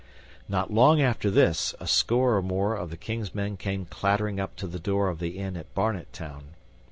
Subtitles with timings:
[0.49, 4.55] Not long after this, a score or more of the King's men came clattering up
[4.55, 6.55] to the door of the inn at Barnet Town.